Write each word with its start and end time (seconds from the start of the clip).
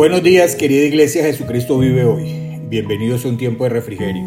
Buenos 0.00 0.22
días, 0.22 0.56
querida 0.56 0.86
iglesia, 0.86 1.22
Jesucristo 1.24 1.78
vive 1.78 2.06
hoy. 2.06 2.24
Bienvenidos 2.70 3.26
a 3.26 3.28
un 3.28 3.36
tiempo 3.36 3.64
de 3.64 3.68
refrigerio. 3.68 4.24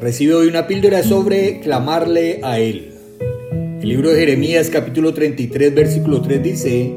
Recibe 0.00 0.34
hoy 0.34 0.46
una 0.46 0.68
píldora 0.68 1.02
sobre 1.02 1.58
clamarle 1.58 2.38
a 2.44 2.60
Él. 2.60 2.92
El 3.80 3.88
libro 3.88 4.10
de 4.10 4.20
Jeremías 4.20 4.70
capítulo 4.70 5.14
33 5.14 5.74
versículo 5.74 6.22
3 6.22 6.42
dice, 6.44 6.94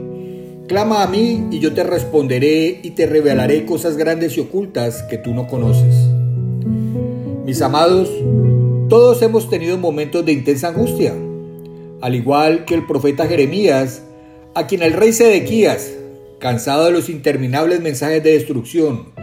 Clama 0.67 1.01
a 1.01 1.07
mí 1.07 1.47
y 1.49 1.57
yo 1.57 1.73
te 1.73 1.83
responderé 1.83 2.81
y 2.83 2.91
te 2.91 3.07
revelaré 3.07 3.65
cosas 3.65 3.97
grandes 3.97 4.37
y 4.37 4.41
ocultas 4.41 5.01
que 5.09 5.17
tú 5.17 5.33
no 5.33 5.47
conoces. 5.47 5.95
Mis 7.47 7.63
amados, 7.63 8.11
todos 8.89 9.23
hemos 9.23 9.49
tenido 9.49 9.75
momentos 9.79 10.23
de 10.23 10.33
intensa 10.33 10.67
angustia, 10.67 11.15
al 12.01 12.13
igual 12.13 12.65
que 12.65 12.75
el 12.75 12.85
profeta 12.85 13.25
Jeremías, 13.25 14.03
a 14.53 14.67
quien 14.67 14.83
el 14.83 14.93
rey 14.93 15.13
Sedequías 15.13 15.95
cansado 16.45 16.85
de 16.85 16.91
los 16.91 17.09
interminables 17.09 17.81
mensajes 17.81 18.21
de 18.21 18.33
destrucción 18.33 19.13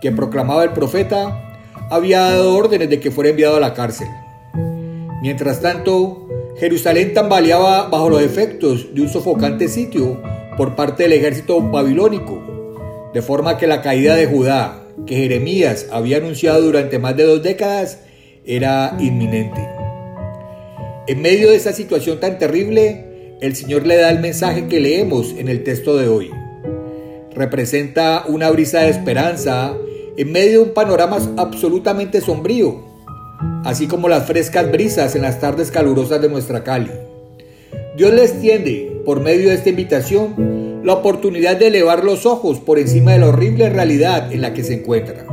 que 0.00 0.12
proclamaba 0.12 0.64
el 0.64 0.72
profeta, 0.72 1.60
había 1.90 2.20
dado 2.20 2.54
órdenes 2.56 2.88
de 2.88 3.00
que 3.00 3.10
fuera 3.10 3.28
enviado 3.28 3.56
a 3.56 3.60
la 3.60 3.74
cárcel. 3.74 4.08
Mientras 5.20 5.60
tanto, 5.60 6.26
Jerusalén 6.58 7.12
tambaleaba 7.12 7.90
bajo 7.90 8.08
los 8.08 8.22
efectos 8.22 8.94
de 8.94 9.02
un 9.02 9.10
sofocante 9.10 9.68
sitio 9.68 10.22
por 10.56 10.74
parte 10.74 11.02
del 11.02 11.12
ejército 11.12 11.60
babilónico, 11.60 13.10
de 13.12 13.20
forma 13.20 13.58
que 13.58 13.66
la 13.66 13.82
caída 13.82 14.16
de 14.16 14.24
Judá, 14.24 14.82
que 15.06 15.16
Jeremías 15.16 15.88
había 15.92 16.16
anunciado 16.16 16.62
durante 16.62 16.98
más 16.98 17.14
de 17.14 17.24
dos 17.24 17.42
décadas, 17.42 17.98
era 18.46 18.96
inminente. 18.98 19.68
En 21.08 21.20
medio 21.20 21.50
de 21.50 21.56
esa 21.56 21.74
situación 21.74 22.20
tan 22.20 22.38
terrible, 22.38 23.36
el 23.42 23.54
Señor 23.54 23.86
le 23.86 23.96
da 23.98 24.08
el 24.08 24.20
mensaje 24.20 24.66
que 24.66 24.80
leemos 24.80 25.34
en 25.36 25.48
el 25.48 25.62
texto 25.62 25.98
de 25.98 26.08
hoy 26.08 26.30
representa 27.34 28.24
una 28.26 28.50
brisa 28.50 28.80
de 28.80 28.90
esperanza 28.90 29.74
en 30.16 30.32
medio 30.32 30.50
de 30.50 30.68
un 30.68 30.74
panorama 30.74 31.18
absolutamente 31.36 32.20
sombrío, 32.20 32.76
así 33.64 33.86
como 33.86 34.08
las 34.08 34.26
frescas 34.26 34.70
brisas 34.70 35.14
en 35.14 35.22
las 35.22 35.40
tardes 35.40 35.70
calurosas 35.70 36.20
de 36.20 36.28
nuestra 36.28 36.64
Cali. 36.64 36.90
Dios 37.96 38.12
les 38.12 38.40
tiende, 38.40 39.02
por 39.04 39.20
medio 39.20 39.48
de 39.48 39.54
esta 39.54 39.70
invitación, 39.70 40.80
la 40.84 40.94
oportunidad 40.94 41.56
de 41.56 41.68
elevar 41.68 42.04
los 42.04 42.26
ojos 42.26 42.58
por 42.58 42.78
encima 42.78 43.12
de 43.12 43.18
la 43.18 43.28
horrible 43.28 43.68
realidad 43.68 44.32
en 44.32 44.40
la 44.40 44.52
que 44.54 44.64
se 44.64 44.74
encuentra. 44.74 45.26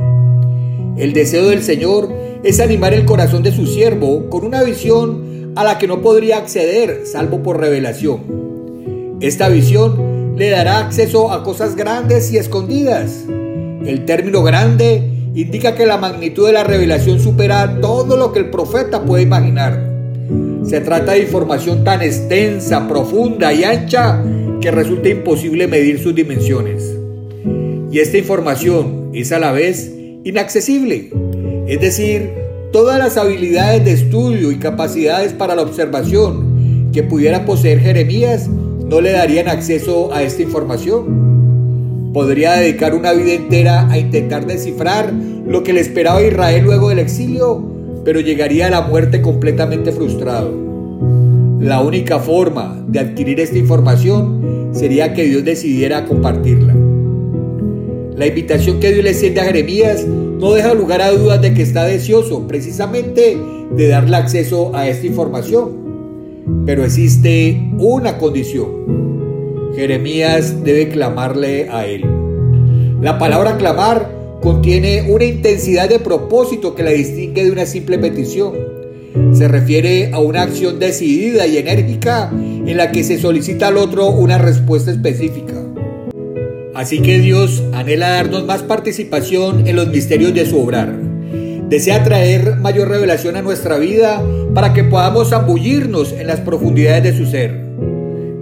El 0.96 1.12
deseo 1.12 1.48
del 1.48 1.62
Señor 1.62 2.12
es 2.42 2.60
animar 2.60 2.94
el 2.94 3.04
corazón 3.04 3.42
de 3.42 3.52
su 3.52 3.66
siervo 3.66 4.28
con 4.30 4.44
una 4.44 4.62
visión 4.62 5.52
a 5.56 5.64
la 5.64 5.78
que 5.78 5.86
no 5.86 6.02
podría 6.02 6.38
acceder 6.38 7.02
salvo 7.04 7.42
por 7.42 7.60
revelación. 7.60 9.16
Esta 9.20 9.48
visión 9.48 10.07
le 10.38 10.50
dará 10.50 10.78
acceso 10.78 11.32
a 11.32 11.42
cosas 11.42 11.74
grandes 11.74 12.32
y 12.32 12.36
escondidas. 12.36 13.24
El 13.28 14.04
término 14.04 14.44
grande 14.44 15.02
indica 15.34 15.74
que 15.74 15.84
la 15.84 15.96
magnitud 15.96 16.46
de 16.46 16.52
la 16.52 16.62
revelación 16.62 17.18
supera 17.18 17.80
todo 17.80 18.16
lo 18.16 18.32
que 18.32 18.38
el 18.38 18.50
profeta 18.50 19.02
puede 19.02 19.24
imaginar. 19.24 19.84
Se 20.64 20.80
trata 20.80 21.12
de 21.12 21.22
información 21.22 21.82
tan 21.82 22.02
extensa, 22.02 22.86
profunda 22.86 23.52
y 23.52 23.64
ancha 23.64 24.22
que 24.60 24.70
resulta 24.70 25.08
imposible 25.08 25.66
medir 25.66 26.00
sus 26.00 26.14
dimensiones. 26.14 26.84
Y 27.90 27.98
esta 27.98 28.18
información 28.18 29.10
es 29.14 29.32
a 29.32 29.40
la 29.40 29.50
vez 29.50 29.92
inaccesible, 30.22 31.10
es 31.66 31.80
decir, 31.80 32.30
todas 32.70 33.00
las 33.00 33.16
habilidades 33.16 33.84
de 33.84 33.92
estudio 33.92 34.52
y 34.52 34.58
capacidades 34.58 35.32
para 35.32 35.56
la 35.56 35.62
observación 35.62 36.90
que 36.92 37.02
pudiera 37.02 37.44
poseer 37.44 37.80
Jeremías 37.80 38.48
no 38.88 39.02
le 39.02 39.12
darían 39.12 39.48
acceso 39.48 40.12
a 40.14 40.22
esta 40.22 40.42
información. 40.42 42.10
Podría 42.14 42.54
dedicar 42.54 42.94
una 42.94 43.12
vida 43.12 43.34
entera 43.34 43.88
a 43.90 43.98
intentar 43.98 44.46
descifrar 44.46 45.12
lo 45.12 45.62
que 45.62 45.74
le 45.74 45.80
esperaba 45.80 46.18
a 46.18 46.26
Israel 46.26 46.64
luego 46.64 46.88
del 46.88 46.98
exilio, 46.98 47.62
pero 48.04 48.20
llegaría 48.20 48.68
a 48.68 48.70
la 48.70 48.80
muerte 48.80 49.20
completamente 49.20 49.92
frustrado. 49.92 50.50
La 51.60 51.82
única 51.82 52.18
forma 52.18 52.82
de 52.88 53.00
adquirir 53.00 53.40
esta 53.40 53.58
información 53.58 54.70
sería 54.72 55.12
que 55.12 55.24
Dios 55.24 55.44
decidiera 55.44 56.06
compartirla. 56.06 56.74
La 58.16 58.26
invitación 58.26 58.80
que 58.80 58.90
Dios 58.90 59.04
le 59.04 59.12
siente 59.12 59.40
a 59.40 59.44
Jeremías 59.44 60.06
no 60.06 60.52
deja 60.54 60.72
lugar 60.72 61.02
a 61.02 61.10
dudas 61.10 61.42
de 61.42 61.52
que 61.52 61.62
está 61.62 61.84
deseoso 61.84 62.46
precisamente 62.48 63.36
de 63.70 63.88
darle 63.88 64.16
acceso 64.16 64.74
a 64.74 64.88
esta 64.88 65.06
información. 65.06 65.87
Pero 66.66 66.84
existe 66.84 67.70
una 67.78 68.18
condición. 68.18 69.72
Jeremías 69.74 70.64
debe 70.64 70.88
clamarle 70.88 71.68
a 71.70 71.86
él. 71.86 72.04
La 73.00 73.18
palabra 73.18 73.56
clamar 73.56 74.10
contiene 74.40 75.10
una 75.10 75.24
intensidad 75.24 75.88
de 75.88 75.98
propósito 75.98 76.74
que 76.74 76.82
la 76.82 76.90
distingue 76.90 77.44
de 77.44 77.52
una 77.52 77.66
simple 77.66 77.98
petición. 77.98 78.52
Se 79.32 79.48
refiere 79.48 80.10
a 80.12 80.18
una 80.18 80.42
acción 80.42 80.78
decidida 80.78 81.46
y 81.46 81.58
enérgica 81.58 82.30
en 82.32 82.76
la 82.76 82.92
que 82.92 83.04
se 83.04 83.18
solicita 83.18 83.68
al 83.68 83.76
otro 83.76 84.08
una 84.08 84.38
respuesta 84.38 84.90
específica. 84.90 85.54
Así 86.74 87.00
que 87.00 87.18
Dios 87.18 87.62
anhela 87.72 88.10
darnos 88.10 88.44
más 88.46 88.62
participación 88.62 89.66
en 89.66 89.76
los 89.76 89.88
misterios 89.88 90.34
de 90.34 90.46
su 90.46 90.60
obrar 90.60 91.08
desea 91.68 92.02
traer 92.02 92.56
mayor 92.56 92.88
revelación 92.88 93.36
a 93.36 93.42
nuestra 93.42 93.76
vida 93.78 94.22
para 94.58 94.74
que 94.74 94.82
podamos 94.82 95.30
zambullirnos 95.30 96.10
en 96.10 96.26
las 96.26 96.40
profundidades 96.40 97.04
de 97.04 97.16
su 97.16 97.30
ser. 97.30 97.54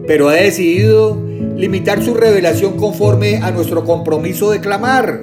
Pero 0.07 0.31
ha 0.31 0.33
decidido 0.33 1.23
limitar 1.59 2.03
su 2.03 2.15
revelación 2.15 2.79
conforme 2.79 3.37
a 3.37 3.51
nuestro 3.51 3.85
compromiso 3.85 4.51
de 4.51 4.61
clamar. 4.61 5.21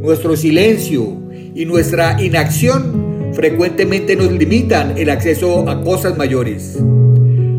Nuestro 0.00 0.34
silencio 0.34 1.18
y 1.54 1.66
nuestra 1.66 2.16
inacción 2.18 3.34
frecuentemente 3.34 4.16
nos 4.16 4.32
limitan 4.32 4.96
el 4.96 5.10
acceso 5.10 5.68
a 5.68 5.82
cosas 5.82 6.16
mayores. 6.16 6.78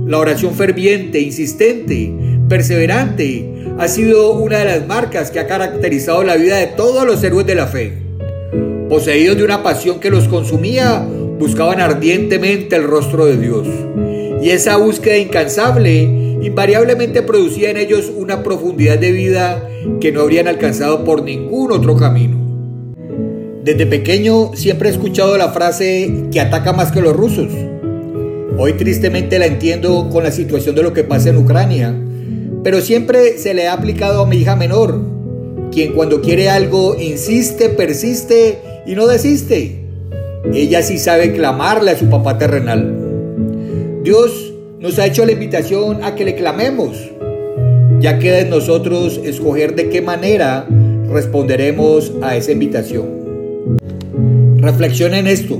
La 0.08 0.18
oración 0.18 0.56
ferviente, 0.56 1.20
insistente, 1.20 2.12
perseverante 2.50 3.68
ha 3.78 3.88
sido 3.88 4.32
una 4.32 4.58
de 4.58 4.66
las 4.66 4.88
marcas 4.88 5.30
que 5.30 5.40
ha 5.40 5.46
caracterizado 5.46 6.24
la 6.24 6.38
vida 6.38 6.58
de 6.58 6.66
todos 6.66 7.06
los 7.06 7.24
héroes 7.24 7.46
de 7.46 7.54
la 7.54 7.68
fe. 7.68 7.94
Poseídos 8.90 9.38
de 9.38 9.44
una 9.44 9.62
pasión 9.62 10.00
que 10.00 10.10
los 10.10 10.28
consumía, 10.28 11.06
buscaban 11.40 11.80
ardientemente 11.80 12.76
el 12.76 12.84
rostro 12.84 13.26
de 13.26 13.38
Dios. 13.38 13.68
Y 14.42 14.50
esa 14.50 14.78
búsqueda 14.78 15.18
incansable 15.18 16.04
invariablemente 16.42 17.22
producía 17.24 17.72
en 17.72 17.78
ellos 17.78 18.12
una 18.16 18.44
profundidad 18.44 18.98
de 19.00 19.12
vida 19.12 19.68
que 20.00 20.12
no 20.12 20.22
habrían 20.22 20.48
alcanzado 20.48 21.04
por 21.04 21.24
ningún 21.24 21.72
otro 21.72 21.96
camino. 21.96 22.38
Desde 23.64 23.86
pequeño 23.86 24.52
siempre 24.56 24.90
he 24.90 24.92
escuchado 24.92 25.38
la 25.38 25.50
frase 25.50 26.26
que 26.32 26.40
ataca 26.40 26.74
más 26.74 26.92
que 26.92 27.02
los 27.02 27.16
rusos. 27.16 27.50
Hoy 28.58 28.74
tristemente 28.74 29.40
la 29.40 29.46
entiendo 29.46 30.10
con 30.10 30.24
la 30.24 30.32
situación 30.32 30.76
de 30.76 30.84
lo 30.84 30.94
que 30.94 31.04
pasa 31.04 31.30
en 31.30 31.38
Ucrania, 31.38 31.94
pero 32.64 32.82
siempre 32.82 33.38
se 33.38 33.54
le 33.54 33.68
ha 33.68 33.74
aplicado 33.74 34.22
a 34.22 34.26
mi 34.26 34.38
hija 34.38 34.56
menor, 34.56 35.00
quien 35.72 35.94
cuando 35.94 36.22
quiere 36.22 36.50
algo 36.50 36.96
insiste, 37.00 37.70
persiste 37.70 38.60
y 38.86 38.96
no 38.96 39.06
desiste. 39.06 39.87
Ella 40.54 40.82
sí 40.82 40.98
sabe 40.98 41.34
clamarle 41.34 41.92
a 41.92 41.98
su 41.98 42.10
papá 42.10 42.38
terrenal. 42.38 44.02
Dios 44.04 44.54
nos 44.80 45.00
ha 45.00 45.06
hecho 45.06 45.26
la 45.26 45.34
invitación 45.34 46.04
a 46.04 46.16
que 46.16 46.26
le 46.26 46.36
clamemos. 46.36 47.12
Ya 48.00 48.20
queda 48.20 48.40
en 48.40 48.50
nosotros 48.50 49.20
escoger 49.24 49.76
de 49.76 49.90
qué 49.90 50.02
manera 50.02 50.68
responderemos 51.10 52.14
a 52.22 52.36
esa 52.36 52.52
invitación. 52.52 53.78
Reflexiona 54.58 55.20
en 55.20 55.28
esto. 55.28 55.60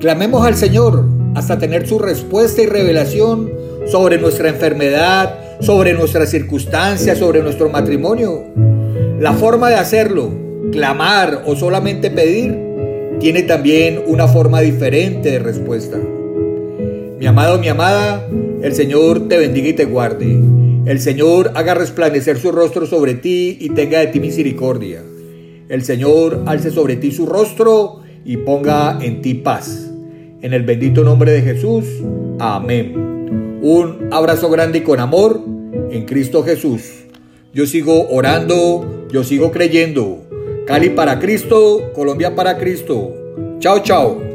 Clamemos 0.00 0.46
al 0.46 0.56
Señor 0.56 1.04
hasta 1.34 1.58
tener 1.58 1.86
su 1.86 1.98
respuesta 1.98 2.62
y 2.62 2.66
revelación 2.66 3.50
sobre 3.86 4.18
nuestra 4.18 4.48
enfermedad, 4.48 5.34
sobre 5.60 5.94
nuestras 5.94 6.30
circunstancias, 6.30 7.18
sobre 7.18 7.42
nuestro 7.42 7.68
matrimonio. 7.68 8.44
La 9.20 9.32
forma 9.32 9.68
de 9.68 9.76
hacerlo 9.76 10.30
clamar 10.72 11.42
o 11.46 11.56
solamente 11.56 12.10
pedir, 12.10 12.65
tiene 13.20 13.42
también 13.42 14.02
una 14.06 14.28
forma 14.28 14.60
diferente 14.60 15.30
de 15.30 15.38
respuesta. 15.38 15.98
Mi 17.18 17.26
amado, 17.26 17.58
mi 17.58 17.68
amada, 17.68 18.28
el 18.62 18.74
Señor 18.74 19.28
te 19.28 19.38
bendiga 19.38 19.68
y 19.68 19.72
te 19.72 19.86
guarde. 19.86 20.38
El 20.84 21.00
Señor 21.00 21.52
haga 21.54 21.74
resplandecer 21.74 22.38
su 22.38 22.52
rostro 22.52 22.86
sobre 22.86 23.14
ti 23.14 23.56
y 23.60 23.70
tenga 23.70 24.00
de 24.00 24.08
ti 24.08 24.20
misericordia. 24.20 25.02
El 25.68 25.82
Señor 25.82 26.42
alce 26.46 26.70
sobre 26.70 26.96
ti 26.96 27.10
su 27.10 27.26
rostro 27.26 28.02
y 28.24 28.36
ponga 28.36 28.98
en 29.02 29.22
ti 29.22 29.34
paz. 29.34 29.90
En 30.42 30.52
el 30.52 30.62
bendito 30.62 31.02
nombre 31.02 31.32
de 31.32 31.42
Jesús. 31.42 31.86
Amén. 32.38 33.58
Un 33.62 34.08
abrazo 34.12 34.50
grande 34.50 34.78
y 34.78 34.82
con 34.82 35.00
amor 35.00 35.40
en 35.90 36.04
Cristo 36.04 36.44
Jesús. 36.44 36.82
Yo 37.54 37.66
sigo 37.66 38.08
orando, 38.10 39.06
yo 39.10 39.24
sigo 39.24 39.50
creyendo. 39.50 40.25
Cali 40.66 40.90
para 40.90 41.16
Cristo, 41.20 41.92
Colombia 41.94 42.34
para 42.34 42.58
Cristo. 42.58 43.14
Chao, 43.60 43.78
chao. 43.78 44.26